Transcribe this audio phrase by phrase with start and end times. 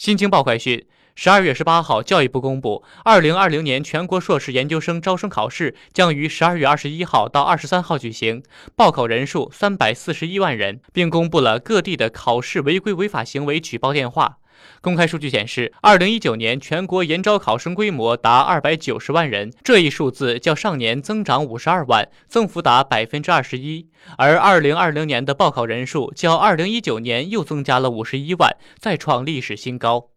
[0.00, 0.82] 新京报快讯：
[1.22, 8.42] 十二月十八号，教育部公布，二零二零年全国硕士研究生招生考试将于十二月二十一号到二十三号举行，
[8.74, 14.38] 报考人数三百四十一万人，并公布了各地的考试违规违法行为举报电话。
[14.80, 23.90] 公开数据显示，二零一九年全国研招考生规模达二百九十万人，这一数字较上年增长五十二万，增幅达百分之二十一。
[24.16, 30.10] 而二零二零年的报考人数较二零一九年又增加了五十一万，再创历史新高。